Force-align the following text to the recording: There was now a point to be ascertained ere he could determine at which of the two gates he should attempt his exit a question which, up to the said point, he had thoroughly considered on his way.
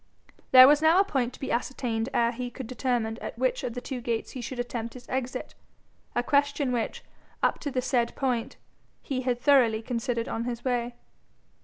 There 0.49 0.67
was 0.67 0.81
now 0.81 0.99
a 0.99 1.03
point 1.03 1.31
to 1.33 1.39
be 1.39 1.51
ascertained 1.51 2.09
ere 2.11 2.31
he 2.31 2.49
could 2.49 2.65
determine 2.65 3.19
at 3.21 3.37
which 3.37 3.63
of 3.63 3.75
the 3.75 3.81
two 3.81 4.01
gates 4.01 4.31
he 4.31 4.41
should 4.41 4.57
attempt 4.57 4.95
his 4.95 5.07
exit 5.09 5.53
a 6.15 6.23
question 6.23 6.71
which, 6.71 7.03
up 7.43 7.59
to 7.59 7.69
the 7.69 7.83
said 7.83 8.15
point, 8.15 8.57
he 9.03 9.21
had 9.21 9.39
thoroughly 9.39 9.83
considered 9.83 10.27
on 10.27 10.45
his 10.45 10.65
way. 10.65 10.95